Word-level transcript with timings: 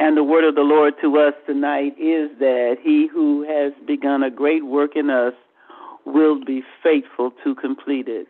And 0.00 0.16
the 0.16 0.24
word 0.24 0.44
of 0.44 0.54
the 0.54 0.62
Lord 0.62 0.94
to 1.02 1.18
us 1.18 1.34
tonight 1.46 1.94
is 1.98 2.30
that 2.38 2.76
he 2.82 3.08
who 3.12 3.42
has 3.42 3.72
begun 3.86 4.22
a 4.22 4.30
great 4.30 4.64
work 4.64 4.96
in 4.96 5.10
us 5.10 5.34
will 6.06 6.42
be 6.42 6.62
faithful 6.82 7.32
to 7.44 7.54
complete 7.54 8.08
it. 8.08 8.26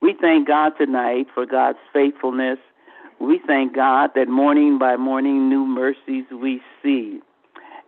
We 0.00 0.14
thank 0.20 0.46
God 0.46 0.74
tonight 0.78 1.26
for 1.34 1.46
God's 1.46 1.78
faithfulness. 1.92 2.58
We 3.18 3.40
thank 3.46 3.74
God 3.74 4.10
that 4.14 4.28
morning 4.28 4.78
by 4.78 4.96
morning 4.96 5.48
new 5.48 5.64
mercies 5.66 6.26
we 6.30 6.60
see. 6.82 7.20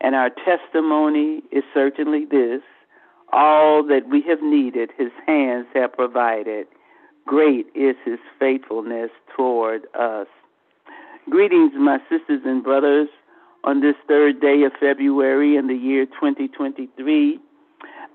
And 0.00 0.14
our 0.14 0.30
testimony 0.30 1.42
is 1.52 1.64
certainly 1.74 2.24
this 2.24 2.62
all 3.32 3.82
that 3.84 4.08
we 4.08 4.22
have 4.22 4.42
needed, 4.42 4.90
his 4.96 5.12
hands 5.26 5.66
have 5.74 5.92
provided. 5.92 6.66
Great 7.26 7.66
is 7.74 7.96
his 8.04 8.18
faithfulness 8.38 9.10
toward 9.36 9.86
us. 9.98 10.26
Greetings, 11.28 11.72
my 11.76 11.98
sisters 12.08 12.40
and 12.44 12.62
brothers, 12.62 13.08
on 13.64 13.80
this 13.80 13.96
third 14.06 14.40
day 14.40 14.62
of 14.62 14.72
February 14.80 15.56
in 15.56 15.66
the 15.66 15.74
year 15.74 16.06
2023. 16.06 17.38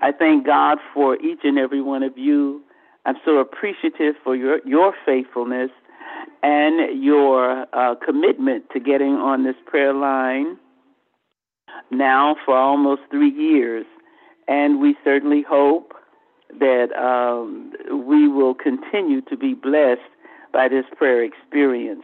I 0.02 0.12
thank 0.12 0.46
God 0.46 0.80
for 0.94 1.16
each 1.18 1.42
and 1.44 1.58
every 1.60 1.82
one 1.82 2.02
of 2.02 2.18
you. 2.18 2.62
I'm 3.06 3.16
so 3.24 3.38
appreciative 3.38 4.16
for 4.24 4.36
your, 4.36 4.60
your 4.66 4.94
faithfulness 5.06 5.70
and 6.42 7.04
your 7.04 7.66
uh, 7.74 7.96
commitment 8.04 8.66
to 8.72 8.80
getting 8.80 9.14
on 9.14 9.44
this 9.44 9.56
prayer 9.66 9.94
line 9.94 10.58
now 11.92 12.36
for 12.46 12.58
almost 12.58 13.02
three 13.12 13.30
years. 13.30 13.86
And 14.48 14.80
we 14.80 14.96
certainly 15.04 15.42
hope 15.42 15.94
that 16.60 16.92
um, 16.94 17.74
we 18.08 18.28
will 18.28 18.54
continue 18.54 19.22
to 19.22 19.38
be 19.38 19.54
blessed 19.54 20.02
by 20.52 20.68
this 20.68 20.86
prayer 20.96 21.24
experience. 21.24 22.04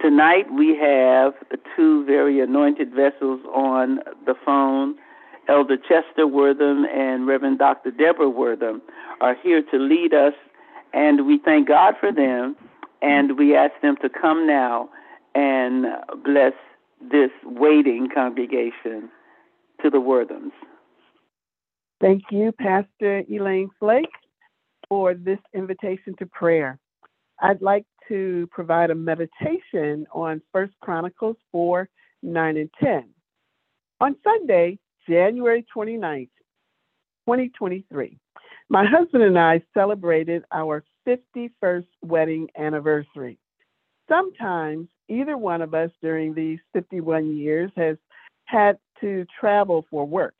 Tonight 0.00 0.52
we 0.52 0.76
have 0.76 1.34
two 1.76 2.04
very 2.04 2.40
anointed 2.40 2.92
vessels 2.92 3.40
on 3.54 4.00
the 4.26 4.34
phone. 4.44 4.96
Elder 5.48 5.76
Chester 5.76 6.26
Wortham 6.26 6.84
and 6.86 7.26
Reverend 7.26 7.58
Dr. 7.58 7.90
Deborah 7.90 8.28
Wortham 8.28 8.80
are 9.20 9.36
here 9.42 9.62
to 9.70 9.78
lead 9.78 10.14
us, 10.14 10.32
and 10.92 11.26
we 11.26 11.38
thank 11.38 11.68
God 11.68 11.94
for 12.00 12.10
them, 12.12 12.56
and 13.02 13.38
we 13.38 13.54
ask 13.54 13.72
them 13.82 13.96
to 14.02 14.08
come 14.08 14.46
now 14.46 14.88
and 15.34 15.86
bless 16.24 16.54
this 17.00 17.30
waiting 17.44 18.08
congregation 18.12 19.10
to 19.82 19.90
the 19.90 19.98
Worthams. 19.98 20.52
Thank 22.00 22.22
you, 22.30 22.52
Pastor 22.52 23.22
Elaine 23.30 23.70
Flake, 23.78 24.06
for 24.88 25.14
this 25.14 25.38
invitation 25.54 26.14
to 26.18 26.26
prayer. 26.26 26.78
I'd 27.40 27.62
like 27.62 27.86
to 28.08 28.48
provide 28.50 28.90
a 28.90 28.94
meditation 28.94 30.06
on 30.12 30.42
First 30.52 30.74
Chronicles 30.80 31.36
4 31.52 31.88
9 32.22 32.56
and 32.56 32.70
10. 32.82 33.08
On 34.00 34.16
Sunday, 34.24 34.78
January 35.08 35.64
29th, 35.74 36.30
2023, 37.26 38.18
my 38.68 38.84
husband 38.84 39.22
and 39.22 39.38
I 39.38 39.62
celebrated 39.74 40.44
our 40.52 40.84
51st 41.06 41.86
wedding 42.02 42.48
anniversary. 42.58 43.38
Sometimes 44.08 44.88
either 45.08 45.36
one 45.36 45.62
of 45.62 45.74
us 45.74 45.90
during 46.02 46.34
these 46.34 46.58
51 46.72 47.36
years 47.36 47.70
has 47.76 47.96
had 48.46 48.78
to 49.00 49.26
travel 49.38 49.86
for 49.90 50.06
work. 50.06 50.34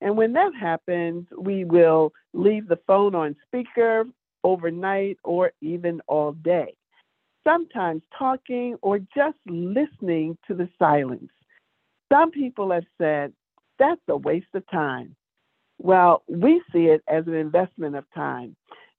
And 0.00 0.16
when 0.16 0.32
that 0.34 0.52
happens, 0.58 1.26
we 1.36 1.64
will 1.64 2.12
leave 2.32 2.68
the 2.68 2.78
phone 2.86 3.14
on 3.14 3.36
speaker 3.46 4.04
overnight 4.44 5.18
or 5.24 5.52
even 5.60 6.00
all 6.06 6.32
day, 6.32 6.74
sometimes 7.44 8.02
talking 8.18 8.76
or 8.82 8.98
just 8.98 9.36
listening 9.46 10.38
to 10.46 10.54
the 10.54 10.68
silence. 10.78 11.30
Some 12.12 12.30
people 12.30 12.70
have 12.72 12.84
said 12.98 13.32
that's 13.78 14.00
a 14.08 14.16
waste 14.16 14.46
of 14.54 14.68
time. 14.70 15.14
Well, 15.78 16.22
we 16.28 16.62
see 16.72 16.86
it 16.86 17.02
as 17.08 17.26
an 17.26 17.34
investment 17.34 17.96
of 17.96 18.04
time 18.14 18.54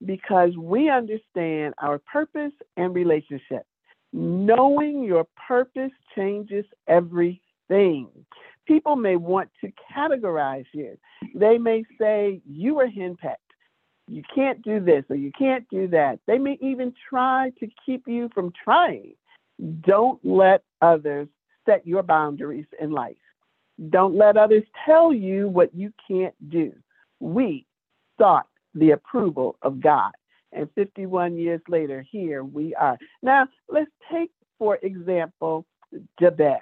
because 0.05 0.57
we 0.57 0.89
understand 0.89 1.75
our 1.79 1.99
purpose 2.11 2.53
and 2.77 2.95
relationship. 2.95 3.63
Knowing 4.13 5.03
your 5.03 5.25
purpose 5.47 5.91
changes 6.15 6.65
everything. 6.87 8.09
People 8.71 8.95
may 8.95 9.17
want 9.17 9.49
to 9.59 9.69
categorize 9.93 10.65
you. 10.71 10.97
They 11.35 11.57
may 11.57 11.83
say 11.99 12.39
you 12.45 12.79
are 12.79 12.87
henpecked. 12.87 13.35
You 14.07 14.23
can't 14.33 14.61
do 14.61 14.79
this 14.79 15.03
or 15.09 15.17
you 15.17 15.29
can't 15.37 15.67
do 15.69 15.89
that. 15.89 16.19
They 16.25 16.37
may 16.37 16.57
even 16.61 16.93
try 17.09 17.51
to 17.59 17.67
keep 17.85 18.07
you 18.07 18.29
from 18.33 18.53
trying. 18.63 19.15
Don't 19.81 20.23
let 20.23 20.63
others 20.81 21.27
set 21.65 21.85
your 21.85 22.01
boundaries 22.01 22.65
in 22.79 22.91
life. 22.91 23.17
Don't 23.89 24.15
let 24.15 24.37
others 24.37 24.63
tell 24.85 25.13
you 25.13 25.49
what 25.49 25.75
you 25.75 25.91
can't 26.07 26.35
do. 26.49 26.71
We 27.19 27.65
sought 28.17 28.47
the 28.73 28.91
approval 28.91 29.57
of 29.63 29.81
God. 29.81 30.11
And 30.53 30.69
51 30.75 31.37
years 31.37 31.61
later, 31.67 32.05
here 32.09 32.45
we 32.45 32.73
are. 32.75 32.97
Now, 33.21 33.49
let's 33.67 33.91
take, 34.09 34.31
for 34.57 34.77
example, 34.81 35.65
Jabez. 36.21 36.61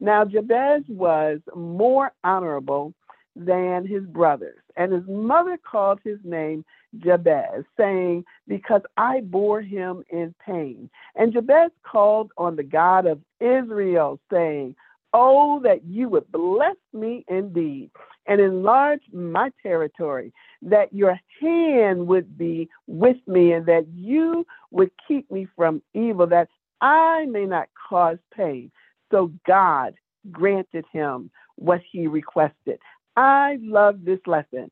Now, 0.00 0.24
Jabez 0.24 0.82
was 0.88 1.40
more 1.54 2.12
honorable 2.24 2.94
than 3.36 3.86
his 3.86 4.04
brothers, 4.04 4.58
and 4.76 4.92
his 4.92 5.06
mother 5.06 5.58
called 5.58 6.00
his 6.02 6.18
name 6.24 6.64
Jabez, 6.98 7.64
saying, 7.76 8.24
Because 8.48 8.82
I 8.96 9.20
bore 9.20 9.60
him 9.60 10.02
in 10.10 10.34
pain. 10.44 10.90
And 11.14 11.32
Jabez 11.32 11.70
called 11.84 12.32
on 12.36 12.56
the 12.56 12.62
God 12.62 13.06
of 13.06 13.20
Israel, 13.40 14.18
saying, 14.32 14.74
Oh, 15.12 15.60
that 15.60 15.84
you 15.84 16.08
would 16.08 16.30
bless 16.30 16.76
me 16.92 17.24
indeed 17.28 17.90
and 18.26 18.40
enlarge 18.40 19.02
my 19.12 19.50
territory, 19.62 20.32
that 20.62 20.92
your 20.92 21.18
hand 21.40 22.06
would 22.06 22.38
be 22.38 22.68
with 22.86 23.16
me, 23.26 23.52
and 23.52 23.66
that 23.66 23.86
you 23.88 24.46
would 24.70 24.90
keep 25.08 25.30
me 25.30 25.48
from 25.56 25.82
evil, 25.94 26.26
that 26.28 26.48
I 26.80 27.26
may 27.26 27.44
not 27.46 27.68
cause 27.88 28.18
pain. 28.34 28.70
So 29.10 29.32
God 29.46 29.94
granted 30.30 30.84
him 30.92 31.30
what 31.56 31.80
he 31.90 32.06
requested. 32.06 32.78
I 33.16 33.58
love 33.60 34.04
this 34.04 34.20
lesson. 34.26 34.70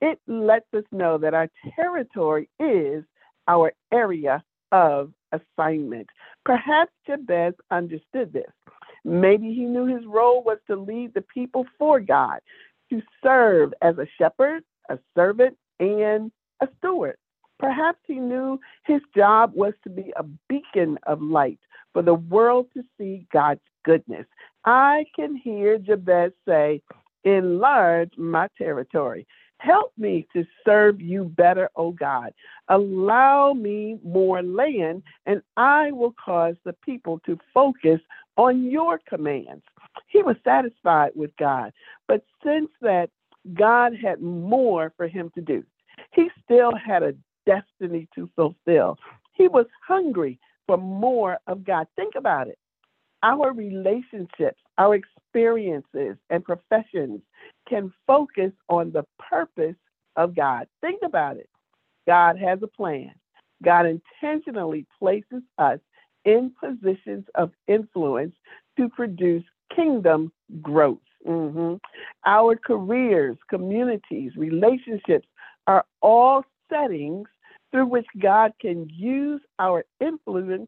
It 0.00 0.20
lets 0.26 0.66
us 0.74 0.84
know 0.92 1.18
that 1.18 1.34
our 1.34 1.48
territory 1.74 2.48
is 2.60 3.04
our 3.48 3.72
area 3.92 4.42
of 4.72 5.12
assignment. 5.32 6.08
Perhaps 6.44 6.92
Jabez 7.06 7.54
understood 7.70 8.32
this. 8.32 8.50
Maybe 9.04 9.54
he 9.54 9.64
knew 9.64 9.86
his 9.86 10.04
role 10.06 10.42
was 10.42 10.58
to 10.66 10.76
lead 10.76 11.14
the 11.14 11.22
people 11.22 11.64
for 11.78 12.00
God, 12.00 12.40
to 12.90 13.00
serve 13.22 13.72
as 13.82 13.96
a 13.98 14.06
shepherd, 14.18 14.64
a 14.90 14.98
servant, 15.14 15.56
and 15.78 16.32
a 16.60 16.68
steward. 16.78 17.16
Perhaps 17.58 18.00
he 18.06 18.16
knew 18.16 18.58
his 18.84 19.00
job 19.16 19.52
was 19.54 19.72
to 19.84 19.90
be 19.90 20.12
a 20.16 20.24
beacon 20.48 20.98
of 21.06 21.22
light 21.22 21.60
for 21.96 22.02
the 22.02 22.12
world 22.12 22.66
to 22.74 22.82
see 22.98 23.26
God's 23.32 23.62
goodness. 23.82 24.26
I 24.66 25.06
can 25.16 25.34
hear 25.34 25.78
Jabez 25.78 26.30
say, 26.46 26.82
Enlarge 27.24 28.10
my 28.18 28.48
territory. 28.58 29.26
Help 29.60 29.92
me 29.96 30.26
to 30.34 30.44
serve 30.62 31.00
you 31.00 31.24
better, 31.24 31.70
O 31.74 31.92
God. 31.92 32.34
Allow 32.68 33.54
me 33.54 33.98
more 34.04 34.42
land, 34.42 35.04
and 35.24 35.40
I 35.56 35.90
will 35.90 36.14
cause 36.22 36.56
the 36.66 36.74
people 36.84 37.18
to 37.24 37.38
focus 37.54 38.00
on 38.36 38.70
your 38.70 39.00
commands. 39.08 39.64
He 40.06 40.22
was 40.22 40.36
satisfied 40.44 41.12
with 41.14 41.34
God, 41.38 41.72
but 42.06 42.26
since 42.44 42.68
that 42.82 43.08
God 43.54 43.94
had 43.96 44.20
more 44.20 44.92
for 44.98 45.08
him 45.08 45.30
to 45.34 45.40
do, 45.40 45.64
he 46.12 46.28
still 46.44 46.72
had 46.74 47.02
a 47.02 47.14
destiny 47.46 48.06
to 48.16 48.28
fulfill. 48.36 48.98
He 49.32 49.48
was 49.48 49.64
hungry 49.86 50.38
for 50.66 50.76
more 50.76 51.38
of 51.46 51.64
God. 51.64 51.86
Think 51.96 52.14
about 52.16 52.48
it. 52.48 52.58
Our 53.22 53.52
relationships, 53.52 54.60
our 54.78 54.94
experiences, 54.94 56.16
and 56.30 56.44
professions 56.44 57.20
can 57.68 57.92
focus 58.06 58.52
on 58.68 58.92
the 58.92 59.04
purpose 59.18 59.76
of 60.16 60.34
God. 60.34 60.66
Think 60.80 61.00
about 61.04 61.36
it. 61.36 61.48
God 62.06 62.38
has 62.38 62.60
a 62.62 62.68
plan. 62.68 63.12
God 63.62 63.86
intentionally 63.86 64.86
places 64.98 65.42
us 65.58 65.78
in 66.24 66.52
positions 66.62 67.24
of 67.34 67.50
influence 67.66 68.34
to 68.76 68.88
produce 68.88 69.44
kingdom 69.74 70.32
growth. 70.60 70.98
Mm-hmm. 71.26 71.76
Our 72.26 72.56
careers, 72.56 73.36
communities, 73.48 74.32
relationships 74.36 75.26
are 75.66 75.84
all 76.00 76.44
settings 76.70 77.28
through 77.76 77.84
which 77.84 78.06
God 78.22 78.52
can 78.58 78.88
use 78.90 79.42
our 79.58 79.84
influence 80.00 80.66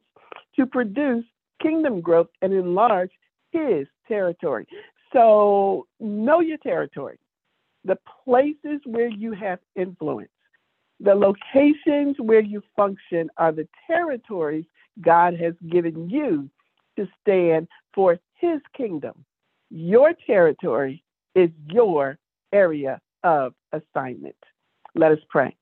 to 0.56 0.66
produce 0.66 1.24
kingdom 1.62 2.02
growth 2.02 2.26
and 2.42 2.52
enlarge 2.52 3.10
his 3.50 3.86
territory. 4.06 4.66
So 5.14 5.86
know 6.00 6.40
your 6.40 6.58
territory, 6.58 7.18
the 7.82 7.96
places 8.26 8.82
where 8.84 9.08
you 9.08 9.32
have 9.32 9.58
influence. 9.74 10.28
The 11.00 11.14
locations 11.14 12.16
where 12.18 12.42
you 12.42 12.62
function 12.76 13.30
are 13.38 13.52
the 13.52 13.66
territories 13.86 14.66
God 15.00 15.32
has 15.40 15.54
given 15.70 16.10
you 16.10 16.50
to 16.98 17.08
stand 17.22 17.68
for 17.94 18.18
His 18.34 18.60
kingdom. 18.76 19.24
Your 19.70 20.12
territory 20.26 21.02
is 21.34 21.48
your 21.70 22.18
area 22.52 23.00
of 23.24 23.54
assignment. 23.72 24.36
Let 24.94 25.12
us 25.12 25.20
pray. 25.30 25.56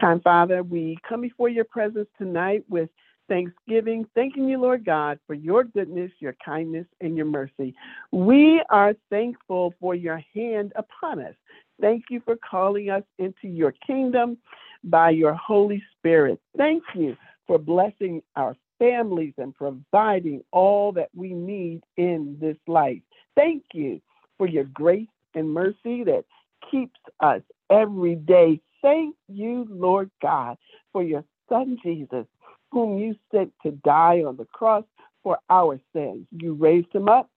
Kind 0.00 0.22
Father, 0.22 0.62
we 0.62 0.96
come 1.06 1.20
before 1.20 1.50
your 1.50 1.64
presence 1.64 2.08
tonight 2.16 2.64
with 2.70 2.88
thanksgiving, 3.28 4.06
thanking 4.14 4.48
you, 4.48 4.58
Lord 4.58 4.84
God, 4.84 5.18
for 5.26 5.34
your 5.34 5.62
goodness, 5.62 6.10
your 6.20 6.34
kindness, 6.44 6.86
and 7.02 7.16
your 7.16 7.26
mercy. 7.26 7.74
We 8.10 8.62
are 8.70 8.94
thankful 9.10 9.74
for 9.78 9.94
your 9.94 10.22
hand 10.34 10.72
upon 10.74 11.20
us. 11.20 11.34
Thank 11.82 12.04
you 12.08 12.20
for 12.24 12.36
calling 12.36 12.88
us 12.88 13.02
into 13.18 13.46
your 13.46 13.72
kingdom 13.86 14.38
by 14.84 15.10
your 15.10 15.34
Holy 15.34 15.82
Spirit. 15.98 16.40
Thank 16.56 16.82
you 16.94 17.16
for 17.46 17.58
blessing 17.58 18.22
our 18.36 18.56
families 18.78 19.34
and 19.36 19.54
providing 19.54 20.42
all 20.50 20.92
that 20.92 21.10
we 21.14 21.34
need 21.34 21.82
in 21.98 22.38
this 22.40 22.56
life. 22.66 23.02
Thank 23.36 23.64
you 23.74 24.00
for 24.38 24.46
your 24.46 24.64
grace 24.64 25.08
and 25.34 25.50
mercy 25.50 26.04
that 26.04 26.24
keeps 26.70 26.98
us 27.20 27.42
every 27.70 28.14
day. 28.14 28.60
Thank 28.82 29.16
you, 29.28 29.66
Lord 29.68 30.10
God, 30.22 30.56
for 30.92 31.02
your 31.02 31.24
Son 31.48 31.78
Jesus, 31.82 32.26
whom 32.70 32.98
you 32.98 33.14
sent 33.32 33.52
to 33.64 33.72
die 33.72 34.22
on 34.26 34.36
the 34.36 34.46
cross 34.46 34.84
for 35.22 35.38
our 35.50 35.78
sins. 35.92 36.26
You 36.30 36.54
raised 36.54 36.94
him 36.94 37.08
up 37.08 37.28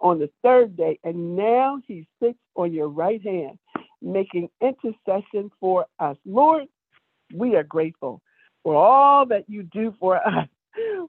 on 0.00 0.18
the 0.18 0.30
third 0.42 0.76
day, 0.76 0.98
and 1.04 1.36
now 1.36 1.80
he 1.86 2.06
sits 2.22 2.38
on 2.54 2.72
your 2.72 2.88
right 2.88 3.22
hand, 3.22 3.58
making 4.00 4.48
intercession 4.60 5.50
for 5.60 5.86
us. 5.98 6.16
Lord, 6.24 6.66
we 7.34 7.56
are 7.56 7.64
grateful 7.64 8.22
for 8.62 8.74
all 8.74 9.26
that 9.26 9.44
you 9.48 9.64
do 9.64 9.94
for 9.98 10.16
us. 10.16 10.48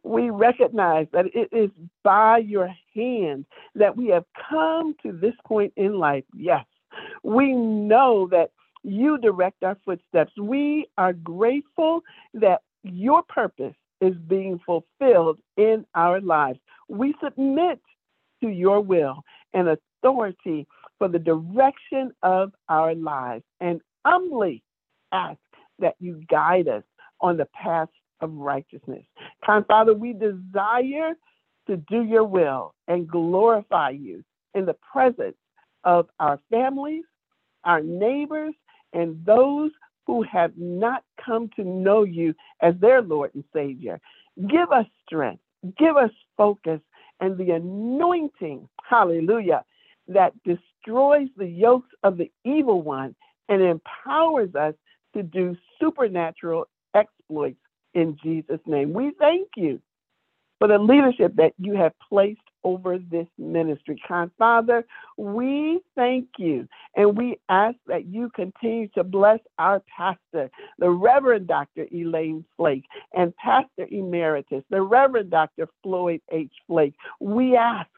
We 0.03 0.31
recognize 0.31 1.07
that 1.13 1.25
it 1.35 1.49
is 1.51 1.69
by 2.03 2.39
your 2.39 2.73
hand 2.95 3.45
that 3.75 3.95
we 3.95 4.07
have 4.07 4.25
come 4.49 4.95
to 5.03 5.11
this 5.11 5.35
point 5.45 5.73
in 5.75 5.99
life. 5.99 6.23
Yes, 6.35 6.65
we 7.23 7.53
know 7.53 8.27
that 8.31 8.49
you 8.83 9.17
direct 9.17 9.63
our 9.63 9.77
footsteps. 9.85 10.31
We 10.37 10.87
are 10.97 11.13
grateful 11.13 12.01
that 12.33 12.61
your 12.83 13.23
purpose 13.23 13.75
is 14.01 14.15
being 14.27 14.59
fulfilled 14.65 15.39
in 15.57 15.85
our 15.95 16.21
lives. 16.21 16.59
We 16.87 17.13
submit 17.23 17.81
to 18.41 18.49
your 18.49 18.81
will 18.81 19.23
and 19.53 19.69
authority 19.69 20.67
for 20.97 21.07
the 21.07 21.19
direction 21.19 22.11
of 22.23 22.53
our 22.69 22.95
lives 22.95 23.43
and 23.59 23.81
humbly 24.05 24.63
ask 25.11 25.39
that 25.79 25.95
you 25.99 26.21
guide 26.29 26.67
us 26.67 26.83
on 27.21 27.37
the 27.37 27.47
path 27.53 27.89
of 28.21 28.33
righteousness. 28.33 29.03
Kind 29.45 29.65
Father, 29.67 29.93
we 29.93 30.13
desire 30.13 31.13
to 31.67 31.77
do 31.77 32.03
your 32.03 32.23
will 32.23 32.73
and 32.87 33.07
glorify 33.07 33.91
you 33.91 34.23
in 34.53 34.65
the 34.65 34.75
presence 34.91 35.37
of 35.83 36.07
our 36.19 36.39
families, 36.49 37.03
our 37.63 37.81
neighbors, 37.81 38.53
and 38.93 39.23
those 39.25 39.71
who 40.07 40.23
have 40.23 40.53
not 40.57 41.03
come 41.23 41.49
to 41.55 41.63
know 41.63 42.03
you 42.03 42.33
as 42.61 42.73
their 42.79 43.01
Lord 43.01 43.31
and 43.35 43.43
Savior. 43.53 43.99
Give 44.47 44.71
us 44.71 44.85
strength, 45.05 45.43
give 45.77 45.97
us 45.97 46.11
focus, 46.35 46.79
and 47.19 47.37
the 47.37 47.51
anointing, 47.51 48.67
hallelujah, 48.83 49.63
that 50.07 50.33
destroys 50.43 51.27
the 51.37 51.47
yokes 51.47 51.89
of 52.03 52.17
the 52.17 52.31
evil 52.43 52.81
one 52.81 53.15
and 53.49 53.61
empowers 53.61 54.55
us 54.55 54.73
to 55.13 55.23
do 55.23 55.55
supernatural 55.79 56.65
exploits 56.95 57.59
in 57.93 58.17
Jesus' 58.23 58.59
name. 58.65 58.93
We 58.93 59.11
thank 59.19 59.49
you 59.55 59.81
for 60.59 60.67
the 60.67 60.77
leadership 60.77 61.35
that 61.35 61.53
you 61.57 61.75
have 61.75 61.93
placed 62.07 62.41
over 62.63 62.97
this 62.97 63.27
ministry. 63.37 64.01
Kind 64.07 64.31
Father, 64.37 64.85
we 65.17 65.79
thank 65.95 66.27
you 66.37 66.67
and 66.95 67.17
we 67.17 67.39
ask 67.49 67.75
that 67.87 68.05
you 68.05 68.29
continue 68.35 68.87
to 68.89 69.03
bless 69.03 69.39
our 69.57 69.81
pastor, 69.95 70.49
the 70.77 70.89
Reverend 70.89 71.47
Dr. 71.47 71.87
Elaine 71.93 72.45
Flake, 72.57 72.85
and 73.13 73.35
Pastor 73.37 73.87
Emeritus, 73.89 74.63
the 74.69 74.81
Reverend 74.81 75.31
Dr. 75.31 75.67
Floyd 75.83 76.21
H. 76.31 76.53
Flake. 76.67 76.95
We 77.19 77.55
ask 77.55 77.89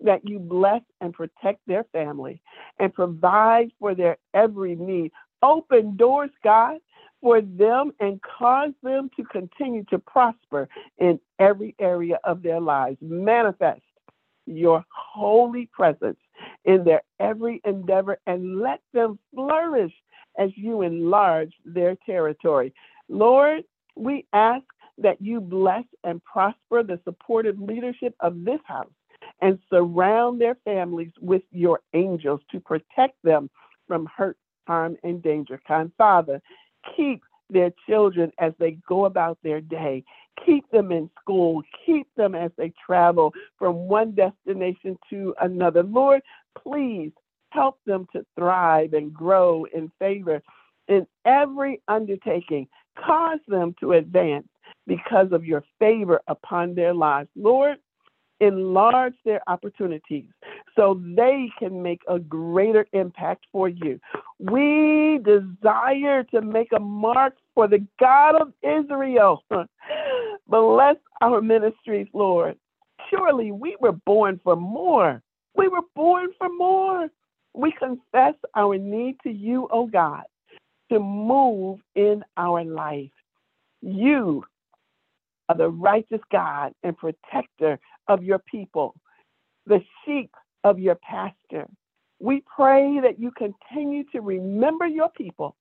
that 0.00 0.28
you 0.28 0.38
bless 0.38 0.82
and 1.00 1.12
protect 1.14 1.60
their 1.66 1.84
family 1.92 2.40
and 2.78 2.92
provide 2.92 3.70
for 3.80 3.94
their 3.94 4.18
every 4.34 4.74
need. 4.74 5.12
Open 5.42 5.96
doors, 5.96 6.30
God, 6.42 6.78
for 7.20 7.40
them 7.40 7.92
and 8.00 8.20
cause 8.22 8.72
them 8.82 9.10
to 9.16 9.24
continue 9.24 9.84
to 9.84 9.98
prosper 9.98 10.68
in 10.98 11.18
every 11.38 11.74
area 11.78 12.18
of 12.24 12.42
their 12.42 12.60
lives. 12.60 12.98
Manifest 13.00 13.80
your 14.46 14.84
holy 14.90 15.68
presence 15.72 16.18
in 16.64 16.84
their 16.84 17.02
every 17.20 17.60
endeavor 17.64 18.18
and 18.26 18.60
let 18.60 18.80
them 18.92 19.18
flourish 19.34 19.92
as 20.38 20.50
you 20.56 20.82
enlarge 20.82 21.52
their 21.64 21.96
territory. 22.06 22.72
Lord, 23.08 23.64
we 23.96 24.26
ask 24.32 24.64
that 24.98 25.20
you 25.20 25.40
bless 25.40 25.84
and 26.04 26.22
prosper 26.24 26.82
the 26.82 27.00
supportive 27.04 27.58
leadership 27.58 28.14
of 28.20 28.44
this 28.44 28.60
house 28.64 28.92
and 29.40 29.58
surround 29.70 30.40
their 30.40 30.56
families 30.64 31.12
with 31.20 31.42
your 31.50 31.80
angels 31.94 32.40
to 32.50 32.60
protect 32.60 33.16
them 33.22 33.50
from 33.86 34.08
hurt, 34.16 34.36
harm, 34.66 34.96
and 35.02 35.22
danger. 35.22 35.60
Kind 35.66 35.90
Father, 35.98 36.40
keep 36.96 37.22
their 37.50 37.70
children 37.88 38.32
as 38.38 38.52
they 38.58 38.72
go 38.88 39.04
about 39.04 39.38
their 39.42 39.60
day. 39.60 40.04
Keep 40.44 40.70
them 40.70 40.92
in 40.92 41.10
school. 41.20 41.62
Keep 41.86 42.08
them 42.16 42.34
as 42.34 42.50
they 42.56 42.72
travel 42.84 43.32
from 43.58 43.88
one 43.88 44.12
destination 44.12 44.98
to 45.10 45.34
another. 45.40 45.82
Lord, 45.82 46.22
please 46.60 47.12
help 47.50 47.78
them 47.86 48.06
to 48.12 48.24
thrive 48.36 48.92
and 48.94 49.12
grow 49.12 49.64
in 49.72 49.90
favor 49.98 50.42
in 50.88 51.06
every 51.24 51.80
undertaking. 51.88 52.68
Cause 52.98 53.38
them 53.48 53.74
to 53.80 53.92
advance 53.92 54.48
because 54.86 55.28
of 55.32 55.44
your 55.44 55.64
favor 55.78 56.20
upon 56.28 56.74
their 56.74 56.94
lives. 56.94 57.28
Lord, 57.36 57.78
enlarge 58.40 59.14
their 59.24 59.40
opportunities 59.48 60.28
so 60.76 61.00
they 61.16 61.48
can 61.58 61.82
make 61.82 62.00
a 62.08 62.18
greater 62.18 62.86
impact 62.92 63.46
for 63.52 63.68
you. 63.68 64.00
We 64.38 65.20
desire 65.24 66.24
to 66.24 66.40
make 66.42 66.72
a 66.74 66.80
mark 66.80 67.36
for 67.54 67.68
the 67.68 67.86
God 68.00 68.40
of 68.40 68.52
Israel. 68.62 69.42
Bless 70.48 70.96
our 71.20 71.40
ministries, 71.40 72.06
Lord. 72.12 72.56
Surely 73.10 73.50
we 73.50 73.76
were 73.80 73.92
born 73.92 74.40
for 74.44 74.56
more. 74.56 75.22
We 75.54 75.68
were 75.68 75.82
born 75.94 76.28
for 76.38 76.48
more. 76.48 77.08
We 77.54 77.72
confess 77.72 78.34
our 78.54 78.76
need 78.76 79.16
to 79.22 79.30
you, 79.30 79.64
O 79.64 79.68
oh 79.80 79.86
God, 79.86 80.24
to 80.90 80.98
move 80.98 81.80
in 81.94 82.24
our 82.36 82.64
life. 82.64 83.10
You 83.80 84.44
are 85.48 85.56
the 85.56 85.68
righteous 85.68 86.20
God 86.32 86.72
and 86.82 86.96
protector 86.96 87.78
of 88.08 88.22
your 88.22 88.38
people, 88.40 88.94
the 89.66 89.80
sheep 90.04 90.30
of 90.64 90.78
your 90.78 90.96
pasture. 90.96 91.68
We 92.18 92.42
pray 92.54 93.00
that 93.00 93.18
you 93.18 93.30
continue 93.30 94.04
to 94.12 94.20
remember 94.20 94.86
your 94.86 95.10
people 95.10 95.56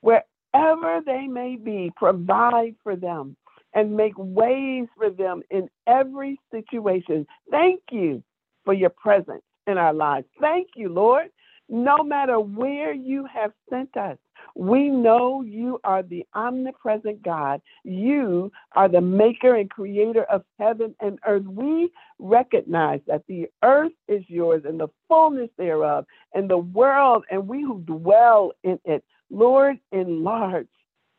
wherever 0.00 1.00
they 1.04 1.26
may 1.26 1.56
be, 1.56 1.92
provide 1.96 2.74
for 2.82 2.96
them 2.96 3.36
and 3.76 3.94
make 3.94 4.14
ways 4.16 4.88
for 4.96 5.10
them 5.10 5.42
in 5.50 5.68
every 5.86 6.40
situation. 6.50 7.26
Thank 7.50 7.80
you 7.92 8.24
for 8.64 8.72
your 8.72 8.90
presence 8.90 9.42
in 9.66 9.76
our 9.78 9.92
lives. 9.92 10.26
Thank 10.40 10.68
you, 10.74 10.88
Lord. 10.88 11.26
No 11.68 12.02
matter 12.02 12.40
where 12.40 12.94
you 12.94 13.26
have 13.26 13.52
sent 13.68 13.96
us, 13.96 14.16
we 14.54 14.88
know 14.88 15.42
you 15.42 15.78
are 15.84 16.02
the 16.02 16.24
omnipresent 16.34 17.22
God. 17.22 17.60
You 17.84 18.50
are 18.72 18.88
the 18.88 19.00
maker 19.00 19.56
and 19.56 19.68
creator 19.68 20.24
of 20.24 20.42
heaven 20.58 20.94
and 21.00 21.18
earth. 21.26 21.44
We 21.44 21.90
recognize 22.18 23.00
that 23.08 23.24
the 23.28 23.48
earth 23.62 23.92
is 24.08 24.22
yours 24.28 24.62
and 24.64 24.80
the 24.80 24.88
fullness 25.08 25.50
thereof, 25.58 26.06
and 26.34 26.48
the 26.48 26.58
world 26.58 27.24
and 27.30 27.46
we 27.46 27.62
who 27.62 27.80
dwell 27.80 28.52
in 28.62 28.78
it. 28.84 29.04
Lord, 29.28 29.78
enlarge 29.92 30.68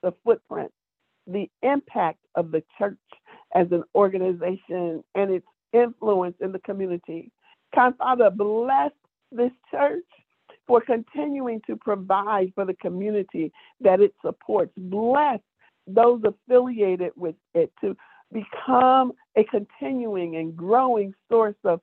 the 0.02 0.14
footprint, 0.24 0.72
the 1.28 1.50
impact 1.62 2.20
of 2.36 2.52
the 2.52 2.64
church 2.78 2.98
as 3.54 3.68
an 3.72 3.84
organization 3.96 5.04
and 5.16 5.32
its 5.32 5.46
influence 5.74 6.36
in 6.40 6.52
the 6.52 6.60
community. 6.60 7.32
Kind 7.76 7.96
Father, 7.98 8.30
bless 8.30 8.92
this 9.32 9.52
church 9.70 10.06
for 10.66 10.82
continuing 10.82 11.62
to 11.68 11.76
provide 11.76 12.52
for 12.56 12.66
the 12.66 12.74
community 12.76 13.52
that 13.82 14.02
it 14.02 14.14
supports. 14.24 14.72
Bless 14.78 15.40
those 15.86 16.22
affiliated 16.24 17.12
with 17.16 17.36
it 17.54 17.72
to 17.82 17.96
become 18.34 19.14
a 19.38 19.44
continuing 19.46 20.36
and 20.36 20.56
growing 20.56 21.14
source 21.30 21.56
of 21.64 21.80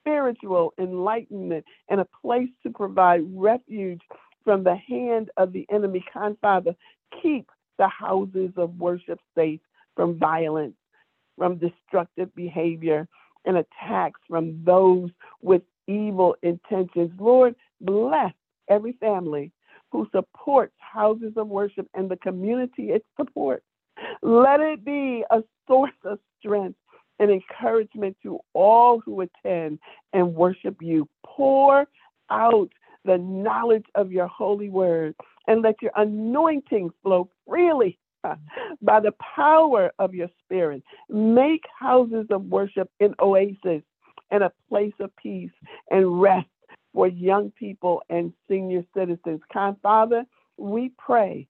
spiritual 0.00 0.72
enlightenment 0.78 1.64
and 1.88 2.00
a 2.00 2.06
place 2.22 2.48
to 2.62 2.70
provide 2.70 3.20
refuge 3.34 4.00
from 4.44 4.64
the 4.64 4.76
hand 4.76 5.30
of 5.36 5.52
the 5.52 5.66
enemy. 5.70 6.04
Kind 6.12 6.36
Father, 6.40 6.74
keep 7.22 7.50
the 7.80 7.88
houses 7.88 8.50
of 8.58 8.78
worship 8.78 9.18
safe 9.34 9.58
from 9.96 10.18
violence, 10.18 10.74
from 11.38 11.56
destructive 11.56 12.32
behavior, 12.34 13.08
and 13.46 13.56
attacks 13.56 14.20
from 14.28 14.62
those 14.64 15.08
with 15.40 15.62
evil 15.86 16.36
intentions. 16.42 17.10
Lord, 17.18 17.54
bless 17.80 18.34
every 18.68 18.92
family 19.00 19.50
who 19.92 20.06
supports 20.14 20.74
houses 20.76 21.32
of 21.38 21.48
worship 21.48 21.88
and 21.94 22.10
the 22.10 22.18
community 22.18 22.90
it 22.90 23.02
supports. 23.18 23.64
Let 24.20 24.60
it 24.60 24.84
be 24.84 25.24
a 25.30 25.42
source 25.66 25.90
of 26.04 26.18
strength 26.38 26.78
and 27.18 27.30
encouragement 27.30 28.14
to 28.24 28.40
all 28.52 29.00
who 29.00 29.22
attend 29.22 29.78
and 30.12 30.34
worship 30.34 30.76
you. 30.82 31.08
Pour 31.24 31.86
out 32.28 32.68
the 33.06 33.16
knowledge 33.16 33.86
of 33.94 34.12
your 34.12 34.26
holy 34.26 34.68
word 34.68 35.14
and 35.46 35.62
let 35.62 35.80
your 35.82 35.92
anointing 35.96 36.90
flow 37.02 37.28
freely 37.48 37.98
by 38.82 39.00
the 39.00 39.12
power 39.34 39.92
of 39.98 40.14
your 40.14 40.28
spirit. 40.44 40.82
Make 41.08 41.62
houses 41.78 42.26
of 42.30 42.44
worship 42.44 42.90
an 43.00 43.14
oasis 43.20 43.82
and 44.30 44.42
a 44.42 44.52
place 44.68 44.92
of 45.00 45.14
peace 45.16 45.50
and 45.90 46.20
rest 46.20 46.48
for 46.92 47.08
young 47.08 47.50
people 47.52 48.02
and 48.10 48.32
senior 48.48 48.84
citizens. 48.96 49.40
Kind 49.52 49.76
Father, 49.82 50.24
we 50.56 50.92
pray 50.98 51.46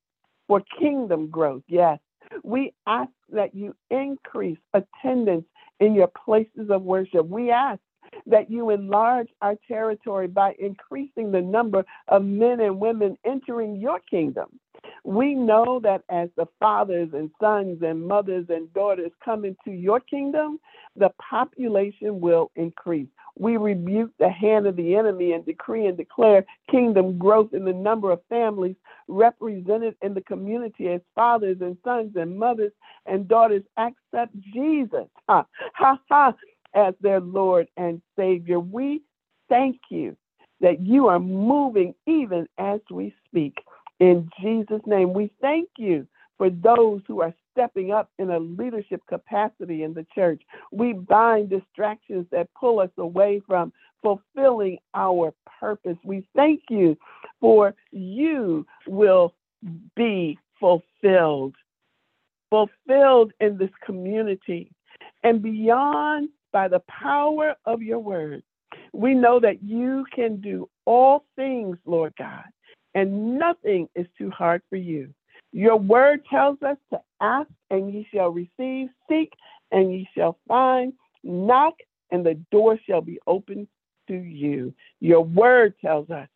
for 0.47 0.63
kingdom 0.79 1.29
growth. 1.31 1.63
Yes. 1.69 1.99
We 2.43 2.73
ask 2.87 3.11
that 3.31 3.55
you 3.55 3.75
increase 3.91 4.59
attendance 4.75 5.45
in 5.81 5.95
your 5.95 6.11
places 6.25 6.71
of 6.71 6.83
worship. 6.83 7.27
We 7.27 7.51
ask 7.51 7.81
that 8.27 8.51
you 8.51 8.71
enlarge 8.71 9.29
our 9.43 9.57
territory 9.67 10.27
by 10.27 10.55
increasing 10.59 11.31
the 11.31 11.41
number 11.41 11.85
of 12.09 12.25
men 12.25 12.61
and 12.61 12.81
women 12.81 13.17
entering 13.25 13.77
your 13.77 14.01
kingdom. 14.01 14.59
We 15.05 15.35
know 15.35 15.81
that 15.83 16.03
as 16.11 16.29
the 16.37 16.47
fathers 16.59 17.11
and 17.13 17.31
sons 17.41 17.83
and 17.83 18.07
mothers 18.07 18.47
and 18.49 18.73
daughters 18.73 19.13
come 19.25 19.45
into 19.45 19.71
your 19.71 20.01
kingdom, 20.01 20.59
the 20.97 21.11
population 21.19 22.21
will 22.21 22.51
increase. 22.57 23.09
We 23.39 23.57
rebuke 23.57 24.11
the 24.19 24.29
hand 24.29 24.67
of 24.67 24.77
the 24.77 24.97
enemy 24.97 25.33
and 25.33 25.45
decree 25.45 25.87
and 25.87 25.97
declare 25.97 26.45
kingdom 26.71 27.17
growth 27.19 27.55
in 27.55 27.65
the 27.65 27.73
number 27.73 28.11
of 28.11 28.21
families 28.29 28.77
represented 29.09 29.97
in 30.03 30.15
the 30.15 30.21
community 30.23 30.89
as 30.89 31.01
fathers 31.15 31.59
and 31.61 31.77
sons 31.85 32.13
and 32.17 32.39
mothers 32.39 32.73
and 33.07 33.27
daughters 33.29 33.63
accept 33.77 34.39
Jesus. 34.53 35.07
Ha 35.29 35.47
ha 35.75 35.99
ha 36.09 36.35
as 36.75 36.95
their 37.01 37.21
Lord 37.21 37.69
and 37.77 38.01
Savior. 38.17 38.61
We 38.61 39.03
thank 39.49 39.79
you 39.91 40.17
that 40.61 40.81
you 40.81 41.09
are 41.09 41.19
moving 41.19 41.95
even 42.07 42.47
as 42.59 42.81
we 42.91 43.15
speak. 43.27 43.59
In 43.99 44.31
Jesus' 44.41 44.83
name, 44.87 45.13
we 45.13 45.31
thank 45.41 45.69
you 45.77 46.07
for 46.39 46.49
those 46.49 47.03
who 47.07 47.21
are 47.21 47.35
stepping 47.53 47.93
up 47.93 48.11
in 48.19 48.31
a 48.31 48.39
leadership 48.39 49.03
capacity 49.09 49.83
in 49.83 49.93
the 49.93 50.07
church. 50.15 50.41
We 50.73 50.95
bind 50.95 51.51
distractions 51.51 52.27
that 52.31 52.49
pull 52.59 52.81
us 52.81 52.91
away 52.97 53.43
from 53.47 53.73
fulfilling 54.03 54.79
our 54.95 55.35
purpose. 55.61 55.99
We 56.03 56.27
thank 56.35 56.63
you 56.71 56.97
for 57.41 57.75
you 57.91 58.67
will 58.87 59.35
be 59.95 60.39
fulfilled, 60.59 61.55
fulfilled 62.49 63.33
in 63.41 63.59
this 63.59 63.71
community 63.85 64.73
and 65.23 65.43
beyond 65.43 66.31
by 66.53 66.69
the 66.69 66.81
power 66.81 67.55
of 67.65 67.83
your 67.83 67.99
word. 67.99 68.43
We 68.93 69.15
know 69.15 69.41
that 69.41 69.63
you 69.63 70.05
can 70.15 70.41
do 70.41 70.69
all 70.85 71.25
things, 71.37 71.77
Lord 71.87 72.15
God, 72.19 72.45
and 72.95 73.39
nothing 73.39 73.89
is 73.95 74.07
too 74.17 74.31
hard 74.31 74.63
for 74.69 74.77
you. 74.77 75.13
Your 75.53 75.77
word 75.77 76.25
tells 76.31 76.63
us 76.63 76.77
to 76.93 77.01
ask 77.21 77.49
and 77.71 77.93
ye 77.93 78.07
shall 78.13 78.31
receive, 78.31 78.89
seek 79.09 79.33
and 79.73 79.93
ye 79.93 80.09
shall 80.17 80.39
find, 80.47 80.93
knock 81.25 81.75
and 82.11 82.25
the 82.25 82.35
door 82.53 82.79
shall 82.87 83.01
be 83.01 83.19
opened 83.27 83.69
to 84.09 84.15
you. 84.15 84.73
Your 85.01 85.23
word 85.23 85.75
tells 85.81 86.11
us 86.11 86.29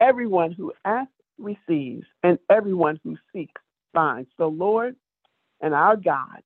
everyone 0.00 0.52
who 0.52 0.72
asks 0.84 1.12
receives, 1.38 2.06
and 2.22 2.38
everyone 2.50 3.00
who 3.02 3.16
seeks 3.32 3.60
finds. 3.92 4.28
So, 4.36 4.48
Lord 4.48 4.96
and 5.60 5.74
our 5.74 5.96
God, 5.96 6.42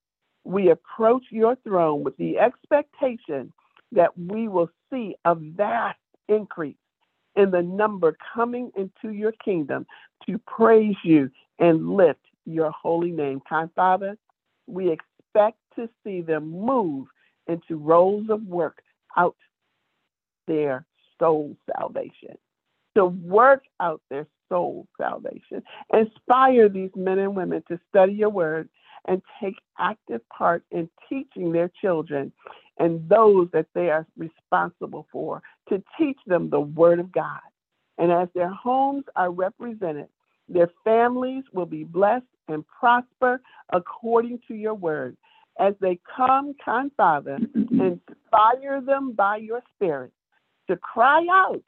we 0.47 0.71
approach 0.71 1.25
your 1.31 1.57
throne 1.65 2.05
with 2.05 2.17
the 2.19 2.39
expectation 2.39 3.53
that 3.93 4.17
we 4.17 4.47
will 4.49 4.71
see 4.91 5.17
a 5.25 5.35
vast 5.35 5.99
increase 6.29 6.77
in 7.35 7.51
the 7.51 7.63
number 7.63 8.17
coming 8.35 8.71
into 8.77 9.15
your 9.15 9.33
kingdom 9.33 9.87
to 10.25 10.39
praise 10.47 10.97
you 11.03 11.31
and 11.59 11.91
lift 11.97 12.21
your 12.45 12.71
holy 12.71 13.11
name. 13.11 13.41
Kind 13.49 13.71
Father, 13.75 14.17
we 14.67 14.91
expect 14.91 15.59
to 15.75 15.89
see 16.05 16.21
them 16.21 16.49
move 16.51 17.09
into 17.49 17.77
roles 17.77 18.31
of 18.31 18.43
work 18.47 18.83
out 19.17 19.37
their 20.47 20.87
soul 21.19 21.57
salvation, 21.77 22.39
to 22.95 23.07
work 23.07 23.65
out 23.81 24.01
their 24.11 24.27
soul 24.49 24.87
salvation. 24.97 25.63
Inspire 25.93 26.69
these 26.69 26.91
men 26.95 27.19
and 27.19 27.35
women 27.35 27.65
to 27.69 27.81
study 27.89 28.13
your 28.13 28.31
word 28.31 28.69
and 29.07 29.23
take 29.41 29.57
active 29.79 30.21
part 30.29 30.65
in 30.71 30.89
teaching 31.09 31.53
their 31.53 31.71
children 31.81 32.33
and 32.79 33.09
those 33.09 33.49
that 33.53 33.67
they 33.75 33.91
are 33.91 34.07
responsible 34.17 35.07
for 35.11 35.43
to 35.69 35.83
teach 35.99 36.19
them 36.27 36.51
the 36.51 36.61
Word 36.61 36.99
of 36.99 37.13
God. 37.13 37.41
And 37.99 38.13
as 38.13 38.29
their 38.35 38.51
homes 38.51 39.05
are 39.15 39.31
represented, 39.31 40.09
their 40.49 40.71
families 40.85 41.45
will 41.53 41.67
be 41.67 41.85
blessed 41.85 42.27
and 42.49 42.65
prosper 42.67 43.41
according 43.73 44.41
to 44.49 44.55
your 44.55 44.75
word. 44.75 45.17
As 45.59 45.75
they 45.81 45.99
come, 46.15 46.55
kind 46.63 46.91
Father, 46.97 47.39
inspire 47.55 48.81
them 48.81 49.13
by 49.13 49.39
your 49.39 49.63
Spirit 49.75 50.13
to 50.69 50.77
cry 50.77 51.27
out, 51.31 51.65